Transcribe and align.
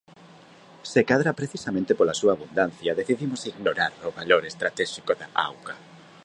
Se 0.91 1.01
cadra 1.09 1.37
precisamente 1.39 1.97
pola 1.97 2.17
súa 2.19 2.31
abundancia, 2.35 2.97
decidimos 2.99 3.47
ignorar 3.51 3.93
o 4.07 4.09
valor 4.19 4.43
estratéxico 4.51 5.11
da 5.21 5.27
auga. 5.47 5.75